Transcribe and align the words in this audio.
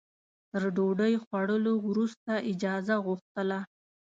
تر 0.51 0.63
ډوډۍ 0.75 1.13
خوړلو 1.23 1.73
وروسته 1.87 2.31
اجازه 2.51 2.95
غوښتله. 3.05 3.59